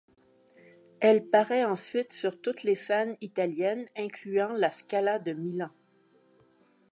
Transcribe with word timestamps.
Elle 0.99 1.27
paraît 1.27 1.63
ensuite 1.63 2.11
sur 2.11 2.41
toutes 2.41 2.63
les 2.63 2.73
scènes 2.73 3.15
italiennes, 3.21 3.85
incluant 3.95 4.51
La 4.51 4.71
Scala 4.71 5.19
de 5.19 5.33
Milan. 5.33 5.69